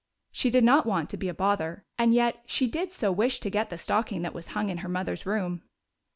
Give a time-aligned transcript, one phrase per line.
[0.31, 3.51] She did not want to be a bother, and yet she did so wish to
[3.51, 5.61] get the stocking that was hung in her mother's room.